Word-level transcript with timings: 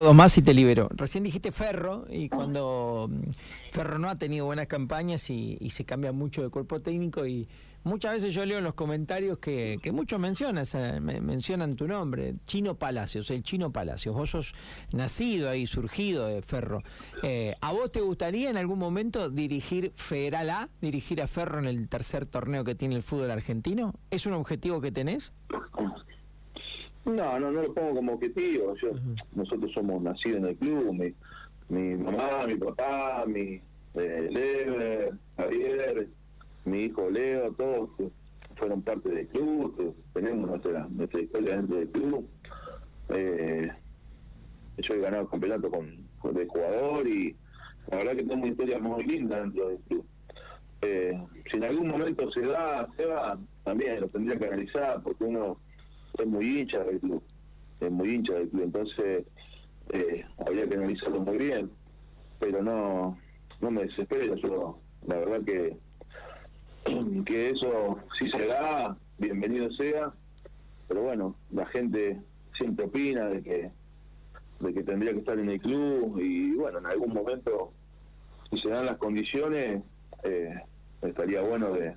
Más 0.00 0.38
y 0.38 0.42
te 0.42 0.54
libero. 0.54 0.88
Recién 0.94 1.24
dijiste 1.24 1.50
Ferro 1.50 2.06
y 2.08 2.28
cuando 2.28 3.08
mm, 3.10 3.30
Ferro 3.72 3.98
no 3.98 4.08
ha 4.08 4.16
tenido 4.16 4.46
buenas 4.46 4.68
campañas 4.68 5.28
y, 5.28 5.58
se 5.70 5.84
cambia 5.84 6.12
mucho 6.12 6.40
de 6.40 6.50
cuerpo 6.50 6.80
técnico 6.80 7.26
y 7.26 7.48
muchas 7.82 8.12
veces 8.12 8.32
yo 8.32 8.46
leo 8.46 8.58
en 8.58 8.64
los 8.64 8.74
comentarios 8.74 9.38
que, 9.38 9.80
muchos 9.92 10.20
mencionas, 10.20 10.72
mencionan 11.00 11.74
tu 11.74 11.88
nombre, 11.88 12.36
Chino 12.46 12.76
Palacios, 12.76 13.28
el 13.32 13.42
Chino 13.42 13.72
Palacios. 13.72 14.14
Vos 14.14 14.30
sos 14.30 14.54
nacido 14.92 15.50
ahí, 15.50 15.66
surgido 15.66 16.28
de 16.28 16.42
Ferro. 16.42 16.84
Eh, 17.24 17.56
¿A 17.60 17.72
vos 17.72 17.90
te 17.90 18.00
gustaría 18.00 18.50
en 18.50 18.56
algún 18.56 18.78
momento 18.78 19.30
dirigir 19.30 19.90
Federal 19.96 20.50
A, 20.50 20.68
dirigir 20.80 21.20
a 21.20 21.26
Ferro 21.26 21.58
en 21.58 21.66
el 21.66 21.88
tercer 21.88 22.24
torneo 22.24 22.62
que 22.62 22.76
tiene 22.76 22.94
el 22.94 23.02
fútbol 23.02 23.32
argentino? 23.32 23.94
¿Es 24.12 24.26
un 24.26 24.34
objetivo 24.34 24.80
que 24.80 24.92
tenés? 24.92 25.32
No, 27.08 27.40
no, 27.40 27.50
no 27.50 27.62
lo 27.62 27.72
pongo 27.72 27.94
como 27.96 28.12
objetivo. 28.12 28.74
Yo, 28.76 28.90
Nosotros 29.34 29.72
somos 29.72 30.02
nacidos 30.02 30.38
en 30.38 30.46
el 30.46 30.56
club, 30.56 30.92
mi, 30.92 31.14
mi 31.68 31.96
mamá, 31.96 32.46
mi 32.46 32.56
papá, 32.56 33.24
mi 33.26 33.60
eh, 33.94 35.10
Javier, 35.36 36.08
mi 36.66 36.84
hijo 36.84 37.08
Leo, 37.10 37.52
todos 37.52 37.90
fueron 38.56 38.82
parte 38.82 39.08
del 39.08 39.26
club, 39.28 39.94
tenemos 40.12 40.50
nuestra, 40.50 40.86
nuestra 40.90 41.20
historia 41.20 41.56
dentro 41.56 41.78
del 41.78 41.88
club. 41.88 42.28
Eh, 43.10 43.70
yo 44.76 44.94
he 44.94 45.00
ganado 45.00 45.22
el 45.22 45.28
campeonato 45.30 45.70
con, 45.70 46.08
con 46.18 46.36
el 46.36 46.46
jugador 46.48 47.08
y 47.08 47.34
la 47.90 47.98
verdad 47.98 48.16
que 48.16 48.24
tengo 48.24 48.34
una 48.34 48.48
historia 48.48 48.78
muy 48.78 49.04
linda 49.04 49.40
dentro 49.40 49.68
del 49.68 49.78
club. 49.78 50.06
Eh, 50.82 51.18
si 51.50 51.56
en 51.56 51.64
algún 51.64 51.88
momento 51.88 52.30
se 52.30 52.42
da, 52.42 52.86
se 52.96 53.06
va, 53.06 53.38
también 53.64 54.00
lo 54.00 54.08
tendría 54.08 54.38
que 54.38 54.46
analizar 54.46 55.02
porque 55.02 55.24
uno 55.24 55.58
es 56.18 56.26
muy 56.26 56.60
hincha 56.60 56.82
del 56.84 57.00
club, 57.00 57.22
es 57.80 57.90
muy 57.90 58.10
hincha 58.10 58.34
del 58.34 58.48
club, 58.48 58.62
entonces 58.64 59.24
eh, 59.92 60.24
habría 60.38 60.68
que 60.68 60.74
analizarlo 60.76 61.20
muy 61.20 61.38
bien, 61.38 61.70
pero 62.38 62.62
no, 62.62 63.18
no 63.60 63.70
me 63.70 63.84
desespero, 63.84 64.34
yo 64.36 64.78
la 65.06 65.16
verdad 65.16 65.40
que, 65.44 65.76
que 67.24 67.50
eso 67.50 67.98
si 68.18 68.28
se 68.30 68.46
da, 68.46 68.96
bienvenido 69.18 69.70
sea, 69.72 70.12
pero 70.88 71.02
bueno, 71.02 71.36
la 71.50 71.66
gente 71.66 72.20
siempre 72.56 72.86
opina 72.86 73.26
de 73.28 73.42
que 73.42 73.70
de 74.60 74.74
que 74.74 74.82
tendría 74.82 75.12
que 75.12 75.20
estar 75.20 75.38
en 75.38 75.50
el 75.50 75.60
club 75.60 76.18
y 76.18 76.52
bueno, 76.54 76.78
en 76.78 76.86
algún 76.86 77.14
momento 77.14 77.72
si 78.50 78.58
se 78.58 78.70
dan 78.70 78.86
las 78.86 78.96
condiciones 78.96 79.84
eh, 80.24 80.52
estaría 81.00 81.42
bueno 81.42 81.70
de 81.72 81.94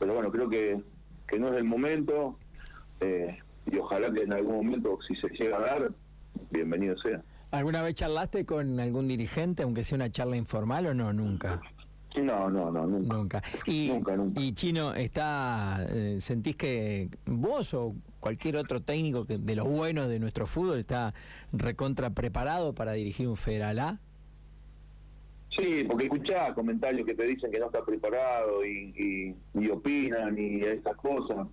pero 0.00 0.14
bueno, 0.14 0.32
creo 0.32 0.48
que, 0.48 0.80
que 1.28 1.38
no 1.38 1.48
es 1.48 1.58
el 1.58 1.64
momento, 1.64 2.38
eh, 3.00 3.38
y 3.70 3.76
ojalá 3.78 4.12
que 4.12 4.22
en 4.22 4.32
algún 4.32 4.56
momento, 4.56 4.98
si 5.06 5.14
se 5.16 5.28
llega 5.28 5.56
a 5.58 5.60
dar, 5.60 5.92
bienvenido 6.50 6.96
sea. 6.98 7.22
¿Alguna 7.50 7.82
vez 7.82 7.94
charlaste 7.94 8.44
con 8.44 8.78
algún 8.78 9.08
dirigente, 9.08 9.62
aunque 9.62 9.82
sea 9.82 9.96
una 9.96 10.10
charla 10.10 10.36
informal 10.36 10.86
o 10.86 10.94
no? 10.94 11.12
Nunca. 11.12 11.60
No, 12.16 12.50
no, 12.50 12.70
no, 12.70 12.86
nunca. 12.86 13.16
Nunca. 13.16 13.42
Y, 13.66 13.92
y 14.36 14.52
Chino, 14.52 14.94
está, 14.94 15.86
eh, 15.88 16.18
¿sentís 16.20 16.56
que 16.56 17.08
vos 17.26 17.72
o 17.74 17.94
cualquier 18.18 18.56
otro 18.56 18.80
técnico 18.82 19.24
que 19.24 19.38
de 19.38 19.56
los 19.56 19.68
buenos 19.68 20.08
de 20.08 20.18
nuestro 20.18 20.46
fútbol 20.46 20.78
está 20.78 21.14
recontra 21.52 22.10
preparado 22.10 22.74
para 22.74 22.92
dirigir 22.92 23.28
un 23.28 23.36
Federal 23.36 23.78
A? 23.78 24.00
Sí, 25.56 25.84
porque 25.88 26.04
escuchás 26.06 26.52
comentarios 26.54 27.06
que 27.06 27.14
te 27.14 27.24
dicen 27.24 27.50
que 27.50 27.58
no 27.58 27.66
está 27.66 27.84
preparado 27.84 28.64
y, 28.64 29.34
y, 29.54 29.68
opinan 29.68 30.36
y 30.38 30.60
esas 30.60 30.96
cosas. 30.96 31.46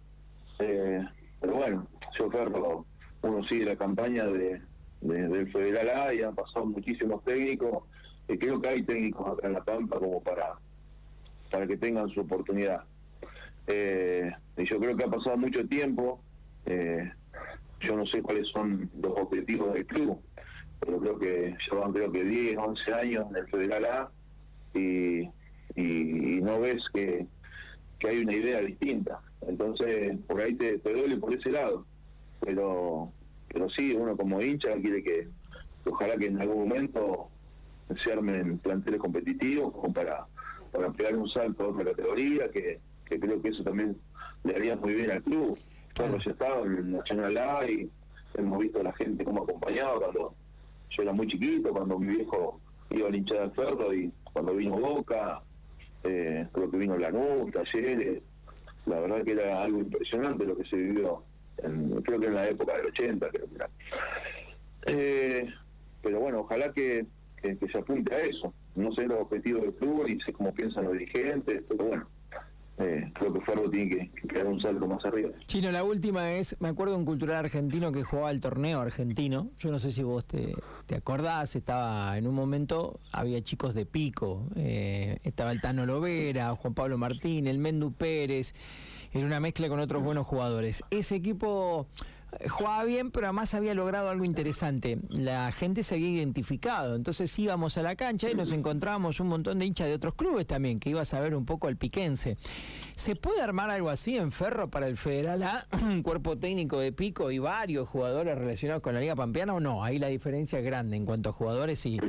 Eh, 0.60 1.04
pero 1.40 1.56
bueno, 1.56 1.88
yo 2.18 2.30
Ferro, 2.32 2.86
uno 3.22 3.44
sigue 3.48 3.66
la 3.66 3.76
campaña 3.76 4.26
de, 4.26 4.62
del 5.02 5.52
Federal 5.52 5.90
A 5.90 6.14
y 6.14 6.22
han 6.22 6.36
pasado 6.36 6.66
muchísimos 6.66 7.24
técnicos. 7.24 7.84
Y 8.28 8.38
creo 8.38 8.60
que 8.62 8.70
hay 8.70 8.84
técnicos 8.84 9.38
acá 9.38 9.48
en 9.48 9.54
La 9.54 9.64
Pampa 9.64 10.00
como 10.00 10.22
para, 10.22 10.56
para 11.52 11.68
que 11.68 11.78
tengan 11.78 12.10
su 12.10 12.22
oportunidad. 12.22 12.84
Eh, 13.68 14.32
y 14.58 14.66
yo 14.66 14.80
creo 14.80 14.96
que 14.96 15.04
ha 15.04 15.10
pasado 15.10 15.38
mucho 15.38 15.66
tiempo. 15.68 16.22
Eh, 16.66 17.12
yo 17.80 17.96
no 17.96 18.06
sé 18.08 18.22
cuáles 18.22 18.48
son 18.50 18.90
los 19.02 19.14
objetivos 19.18 19.74
del 19.74 19.86
club, 19.86 20.20
pero 20.80 21.00
creo 21.00 21.20
que 21.20 21.56
llevan 21.70 21.94
creo 21.94 22.12
que 22.12 22.24
10, 22.24 22.58
11 22.58 22.94
años 22.94 23.26
en 23.30 23.36
el 23.36 23.48
Federal 23.48 23.86
A 23.86 24.12
y, 24.74 25.30
y 25.76 26.42
no 26.42 26.60
ves 26.60 26.84
que, 26.94 27.28
que 28.00 28.08
hay 28.10 28.24
una 28.24 28.34
idea 28.34 28.62
distinta. 28.62 29.22
Entonces, 29.42 30.18
por 30.28 30.42
ahí 30.42 30.56
te, 30.56 30.78
duele 30.78 31.18
por 31.18 31.34
ese 31.34 31.52
lado. 31.52 31.86
Pero 32.42 33.12
pero 33.48 33.70
sí, 33.70 33.94
uno 33.94 34.16
como 34.18 34.42
hincha 34.42 34.74
quiere 34.76 35.02
que, 35.02 35.28
ojalá 35.86 36.18
que 36.18 36.28
en 36.28 36.42
algún 36.42 36.68
momento 36.68 37.30
se 38.04 38.12
armen 38.12 38.58
planteles 38.60 39.00
competitivos 39.00 39.74
como 39.74 39.94
para, 39.94 40.26
para 40.72 40.92
pegar 40.92 41.16
un 41.16 41.30
salto 41.30 41.64
a 41.64 41.68
otra 41.70 41.86
categoría, 41.86 42.50
que, 42.52 42.80
que 43.06 43.20
creo 43.20 43.42
que 43.42 43.50
eso 43.50 43.64
también 43.64 43.96
le 44.44 44.56
haría 44.56 44.76
muy 44.76 44.94
bien 44.94 45.12
al 45.12 45.24
club. 45.24 45.58
Cuando 45.96 46.18
yo 46.20 46.32
estaba 46.32 46.62
en 46.66 46.92
Nacional 46.92 47.38
A 47.38 47.70
y 47.70 47.90
hemos 48.36 48.60
visto 48.60 48.80
a 48.82 48.84
la 48.84 48.94
gente 48.94 49.24
como 49.24 49.44
acompañaba 49.44 50.00
cuando 50.00 50.36
yo 50.90 51.04
era 51.04 51.14
muy 51.14 51.28
chiquito, 51.28 51.72
cuando 51.72 51.98
mi 51.98 52.16
viejo 52.18 52.60
iba 52.90 53.08
a 53.08 53.16
hinchar 53.16 53.38
al 53.40 53.52
ferro 53.54 53.94
y 53.94 54.12
cuando 54.34 54.54
vino 54.54 54.78
Boca, 54.78 55.42
eh, 56.04 56.48
creo 56.52 56.70
que 56.70 56.78
vino 56.78 56.98
Lanús, 56.98 57.52
Talleres, 57.52 58.22
la 58.88 59.00
verdad 59.00 59.24
que 59.24 59.32
era 59.34 59.62
algo 59.62 59.80
impresionante 59.80 60.46
lo 60.46 60.58
que 60.58 60.66
se 60.66 60.76
vivió, 60.76 61.24
creo 62.04 62.20
que 62.20 62.28
en 62.28 62.36
la 62.36 62.48
época 62.48 62.78
del 62.78 62.88
80, 62.88 63.30
creo 63.30 63.48
que. 63.48 63.58
Eh, 64.88 65.54
pero 66.02 66.20
bueno, 66.20 66.42
ojalá 66.42 66.72
que, 66.72 67.06
que, 67.42 67.58
se 67.72 67.78
apunte 67.78 68.14
a 68.14 68.20
eso. 68.20 68.54
No 68.76 68.92
sé 68.94 69.06
los 69.08 69.22
objetivos 69.22 69.64
del 69.64 69.74
club 69.74 70.08
y 70.08 70.20
sé 70.22 70.32
cómo 70.34 70.54
piensan 70.54 70.86
los 70.86 70.94
dirigentes, 70.94 71.64
pero 71.68 71.86
bueno, 71.86 72.08
eh, 72.80 73.12
creo 73.14 73.34
que 73.34 73.42
Ferro 73.42 73.70
tiene 73.70 73.90
que, 73.90 74.28
que, 74.28 74.38
dar 74.38 74.48
un 74.48 74.62
salto 74.62 74.88
más 74.88 75.04
arriba. 75.06 75.32
Chino, 75.48 75.72
la 75.72 75.84
última 75.84 76.34
es, 76.34 76.56
me 76.60 76.68
acuerdo 76.68 76.96
un 76.96 77.06
cultural 77.06 77.38
argentino 77.38 77.92
que 77.92 78.04
jugaba 78.04 78.30
el 78.30 78.40
torneo 78.40 78.82
argentino, 78.82 79.50
yo 79.58 79.72
no 79.72 79.80
sé 79.80 79.92
si 79.92 80.04
vos 80.04 80.26
te, 80.26 80.54
te 80.86 80.96
acordás, 80.96 81.56
estaba 81.56 82.18
en 82.18 82.28
un 82.28 82.36
momento, 82.36 83.00
había 83.12 83.42
chicos 83.42 83.74
de 83.74 83.86
pico, 83.86 84.48
eh, 84.56 85.18
estaba 85.24 85.52
el 85.52 85.62
Tano 85.62 85.86
Lovera, 85.86 86.56
Juan 86.56 86.74
Pablo 86.74 86.98
Martín, 86.98 87.48
el 87.48 87.58
Mendu 87.58 87.94
Pérez, 87.94 88.54
era 89.12 89.26
una 89.26 89.40
mezcla 89.40 89.70
con 89.70 89.80
otros 89.80 90.04
buenos 90.04 90.28
jugadores. 90.28 90.84
Ese 90.92 91.16
equipo 91.16 91.88
jugaba 92.50 92.84
bien, 92.84 93.12
pero 93.12 93.28
además 93.28 93.54
había 93.54 93.74
logrado 93.74 94.10
algo 94.10 94.26
interesante. 94.26 95.00
La 95.10 95.52
gente 95.52 95.84
se 95.84 95.96
había 95.96 96.10
identificado. 96.10 96.96
Entonces 96.96 97.38
íbamos 97.40 97.78
a 97.78 97.82
la 97.82 97.96
cancha 97.96 98.30
y 98.30 98.36
nos 98.36 98.52
encontrábamos 98.52 99.20
un 99.20 99.28
montón 99.28 99.60
de 99.60 99.66
hinchas 99.66 99.88
de 99.88 99.94
otros 99.94 100.16
clubes 100.16 100.46
también, 100.46 100.80
que 100.80 100.90
iba 100.90 101.02
a 101.02 101.06
saber 101.06 101.36
un 101.36 101.46
poco 101.46 101.68
al 101.68 101.78
piquense. 101.78 102.38
¿Se 102.96 103.16
puede 103.16 103.42
armar 103.42 103.70
algo 103.70 103.90
así 103.90 104.18
en 104.18 104.32
Ferro 104.32 104.70
para 104.70 104.88
el 104.88 104.98
Federal 104.98 105.44
A? 105.44 105.66
Un 105.82 106.04
cuerpo 106.04 106.38
técnico 106.38 106.80
de 106.80 106.92
pico 106.92 107.32
y 107.32 107.40
varios 107.40 107.88
jugadores 107.88 108.38
relacionados 108.38 108.82
con 108.82 108.94
la 108.94 109.00
Liga 109.00 109.16
Pampeana 109.16 109.54
o 109.54 109.60
no? 109.60 109.84
Ahí 109.84 110.00
la 110.00 110.08
diferencia 110.08 110.60
es 110.60 110.66
grande 110.66 110.98
en 110.98 111.06
cuanto 111.06 111.30
a 111.30 111.34
jugadores 111.34 111.86
y, 111.86 112.00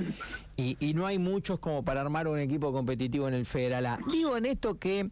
y, 0.56 0.94
no 0.94 1.06
hay 1.06 1.18
muchos 1.18 1.60
como 1.60 1.84
para 1.84 2.00
armar 2.00 2.26
un 2.26 2.38
equipo 2.38 2.72
competitivo 2.72 3.28
en 3.28 3.34
el 3.34 3.46
Federal 3.46 3.86
A. 3.86 3.98
Digo 4.10 4.36
en 4.36 4.46
esto 4.46 4.78
que 4.78 5.10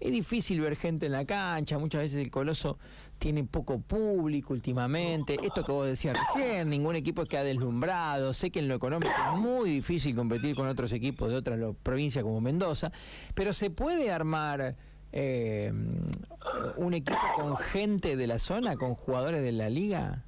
es 0.00 0.12
difícil 0.12 0.60
ver 0.60 0.76
gente 0.76 1.06
en 1.06 1.12
la 1.12 1.24
cancha, 1.24 1.78
muchas 1.78 2.02
veces 2.02 2.18
el 2.18 2.30
Coloso 2.30 2.78
tiene 3.18 3.44
poco 3.44 3.80
público 3.80 4.52
últimamente. 4.54 5.36
Esto 5.42 5.64
que 5.64 5.72
vos 5.72 5.86
decías 5.86 6.16
recién, 6.18 6.70
ningún 6.70 6.96
equipo 6.96 7.24
queda 7.26 7.42
deslumbrado. 7.44 8.32
Sé 8.32 8.50
que 8.50 8.60
en 8.60 8.68
lo 8.68 8.74
económico 8.74 9.12
es 9.12 9.38
muy 9.38 9.70
difícil 9.70 10.14
competir 10.14 10.54
con 10.54 10.68
otros 10.68 10.92
equipos 10.92 11.30
de 11.30 11.36
otras 11.36 11.58
provincias 11.82 12.24
como 12.24 12.40
Mendoza, 12.40 12.92
pero 13.34 13.52
se 13.52 13.70
puede 13.70 14.10
armar 14.10 14.76
eh, 15.12 15.72
un 16.76 16.94
equipo 16.94 17.18
con 17.36 17.56
gente 17.56 18.16
de 18.16 18.26
la 18.26 18.38
zona, 18.38 18.76
con 18.76 18.94
jugadores 18.94 19.42
de 19.42 19.52
la 19.52 19.68
liga. 19.68 20.24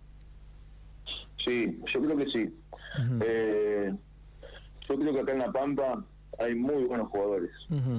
Sí, 1.45 1.79
yo 1.93 2.01
creo 2.01 2.17
que 2.17 2.27
sí. 2.27 2.55
Eh, 3.23 3.95
yo 4.89 4.99
creo 4.99 5.13
que 5.15 5.21
acá 5.21 5.33
en 5.33 5.39
La 5.39 5.53
Pampa 5.53 6.05
hay 6.41 6.55
muy 6.55 6.85
buenos 6.85 7.09
jugadores. 7.09 7.51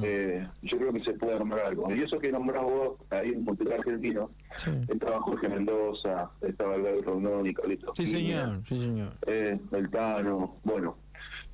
eh, 0.03 0.47
yo 0.63 0.77
creo 0.77 0.93
que 0.93 1.03
se 1.03 1.13
puede 1.13 1.35
armar 1.35 1.59
algo. 1.59 1.93
Y 1.93 2.01
eso 2.01 2.19
que 2.19 2.31
nombrás 2.31 2.63
vos 2.63 2.97
ahí 3.11 3.29
en 3.29 3.45
Portugal 3.45 3.79
Argentino, 3.79 4.31
sí. 4.57 4.71
estaba 4.87 5.21
Jorge 5.21 5.47
Mendoza, 5.47 6.31
estaba 6.41 6.73
Alberto 6.75 7.11
Rondón 7.11 7.45
y 7.45 7.53
Carlitos. 7.53 7.91
Sí, 7.95 8.05
señor, 8.05 8.61
sí, 8.67 8.77
señor. 8.77 9.13
Eh, 9.27 9.59
el 9.71 9.89
Tano, 9.91 10.57
bueno, 10.63 10.97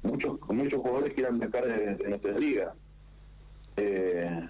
muchos 0.04 0.40
muchos 0.50 0.82
jugadores 0.82 1.14
que 1.14 1.22
eran 1.22 1.40
de 1.40 1.46
acá 1.46 1.62
de, 1.62 1.98
nuestra 2.08 2.40
liga. 2.40 2.74
Eh, 3.76 4.50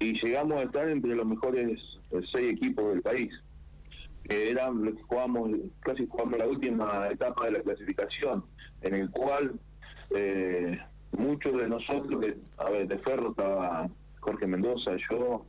y 0.00 0.14
llegamos 0.14 0.58
a 0.58 0.62
estar 0.62 0.88
entre 0.88 1.14
los 1.14 1.26
mejores 1.26 1.78
eh, 2.10 2.20
seis 2.32 2.52
equipos 2.52 2.88
del 2.88 3.02
país. 3.02 3.30
Que 4.24 4.50
eran 4.50 4.84
los 4.84 4.94
que 4.94 5.02
jugamos, 5.02 5.50
casi 5.80 6.06
jugamos 6.06 6.38
la 6.38 6.46
última 6.46 7.08
etapa 7.08 7.46
de 7.46 7.52
la 7.52 7.60
clasificación, 7.60 8.44
en 8.82 8.94
el 8.94 9.10
cual 9.10 9.58
eh, 10.14 10.78
muchos 11.12 11.56
de 11.56 11.68
nosotros, 11.68 12.20
que, 12.20 12.36
a 12.58 12.70
ver, 12.70 12.86
de 12.88 12.98
Ferro 12.98 13.30
estaba 13.30 13.88
Jorge 14.20 14.46
Mendoza, 14.46 14.92
yo, 15.10 15.46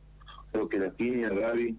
creo 0.52 0.68
que 0.68 0.78
la 0.78 0.90
Tinia, 0.92 1.28
Gaby, 1.28 1.76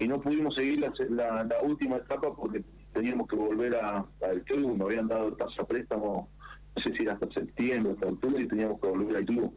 y 0.00 0.08
no 0.08 0.20
pudimos 0.20 0.54
seguir 0.54 0.80
la, 0.80 1.44
la, 1.44 1.60
última 1.62 1.96
etapa 1.96 2.34
porque 2.34 2.62
teníamos 2.92 3.28
que 3.28 3.36
volver 3.36 3.76
a- 3.76 4.04
al 4.22 4.42
club, 4.44 4.76
me 4.76 4.84
habían 4.84 5.08
dado 5.08 5.32
tasa 5.34 5.64
préstamo, 5.64 6.28
no 6.76 6.82
sé 6.82 6.92
si 6.96 7.02
era 7.04 7.12
hasta 7.14 7.30
septiembre, 7.30 7.92
hasta 7.92 8.06
octubre, 8.06 8.42
y 8.42 8.48
teníamos 8.48 8.80
que 8.80 8.88
volver 8.88 9.16
al 9.16 9.24
club. 9.24 9.52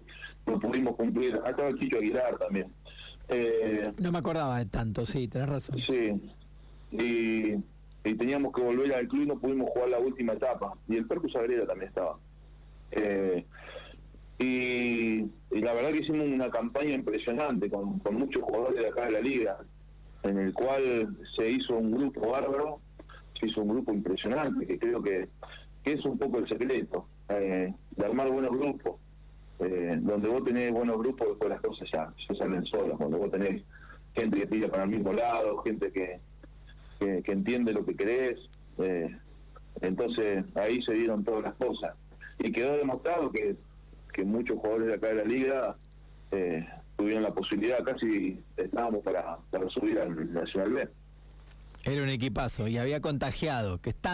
No 0.45 0.59
pudimos 0.59 0.95
cumplir, 0.95 1.35
acá 1.35 1.49
estaba 1.49 1.69
el 1.69 1.79
Chicho 1.79 1.97
Aguilar 1.97 2.37
también. 2.37 2.71
Eh, 3.29 3.91
No 3.99 4.11
me 4.11 4.19
acordaba 4.19 4.59
de 4.59 4.65
tanto, 4.67 5.05
sí, 5.05 5.27
tenés 5.27 5.49
razón. 5.49 5.79
Sí, 5.85 6.13
y, 6.91 7.53
y 8.09 8.15
teníamos 8.15 8.53
que 8.53 8.61
volver 8.61 8.93
al 8.93 9.07
club 9.07 9.23
y 9.23 9.25
no 9.27 9.37
pudimos 9.39 9.69
jugar 9.71 9.89
la 9.89 9.99
última 9.99 10.33
etapa. 10.33 10.73
Y 10.87 10.95
el 10.95 11.05
Percus 11.07 11.35
Agreda 11.35 11.65
también 11.65 11.89
estaba. 11.89 12.17
Eh, 12.91 13.45
y, 14.39 15.21
la 15.51 15.73
verdad 15.73 15.91
que 15.91 15.99
hicimos 15.99 16.27
una 16.27 16.49
campaña 16.49 16.93
impresionante 16.93 17.69
con, 17.69 18.01
muchos 18.11 18.43
jugadores 18.43 18.79
de 18.79 18.87
acá 18.87 19.05
de 19.05 19.11
la 19.11 19.21
liga, 19.21 19.57
en 20.23 20.37
el 20.37 20.53
cual 20.53 21.17
se 21.35 21.49
hizo 21.49 21.77
un 21.77 21.91
grupo 21.91 22.29
bárbaro, 22.29 22.79
se 23.39 23.47
hizo 23.47 23.61
un 23.61 23.69
grupo 23.69 23.93
impresionante, 23.93 24.67
que 24.67 24.77
creo 24.77 25.01
que, 25.01 25.29
es 25.83 26.03
un 26.03 26.17
poco 26.17 26.39
el 26.39 26.49
secreto, 26.49 27.07
eh, 27.29 27.73
de 27.91 28.05
armar 28.05 28.29
buenos 28.29 28.51
grupos. 28.51 28.99
Eh, 29.59 29.97
donde 30.01 30.27
vos 30.27 30.43
tenés 30.43 30.71
buenos 30.71 30.99
grupos, 30.99 31.29
después 31.29 31.49
las 31.49 31.61
cosas 31.61 31.89
ya, 31.91 32.13
ya 32.27 32.35
salen 32.35 32.63
solas, 32.65 32.97
cuando 32.97 33.17
vos 33.17 33.31
tenés 33.31 33.63
gente 34.13 34.39
que 34.39 34.47
tira 34.47 34.67
para 34.67 34.83
el 34.83 34.89
mismo 34.89 35.13
lado, 35.13 35.57
gente 35.63 35.91
que, 35.91 36.19
que, 36.99 37.23
que 37.23 37.31
entiende 37.31 37.73
lo 37.73 37.85
que 37.85 37.95
querés. 37.95 38.37
eh, 38.79 39.17
entonces 39.81 40.43
ahí 40.55 40.81
se 40.81 40.93
dieron 40.93 41.23
todas 41.23 41.43
las 41.43 41.55
cosas. 41.55 41.95
Y 42.39 42.51
quedó 42.51 42.77
demostrado 42.77 43.31
que, 43.31 43.55
que 44.13 44.23
muchos 44.23 44.57
jugadores 44.59 44.87
de 44.87 44.93
acá 44.95 45.07
de 45.07 45.15
la 45.15 45.23
liga 45.23 45.75
eh, 46.31 46.67
tuvieron 46.95 47.23
la 47.23 47.33
posibilidad, 47.33 47.83
casi 47.83 48.39
estábamos 48.57 49.03
para, 49.03 49.37
para 49.51 49.69
subir 49.69 49.99
al 49.99 50.33
Nacional 50.33 50.73
B. 50.73 50.89
Era 51.85 52.03
un 52.03 52.09
equipazo 52.09 52.67
y 52.67 52.77
había 52.77 53.01
contagiado, 53.01 53.79
que 53.79 53.89
está 53.89 54.05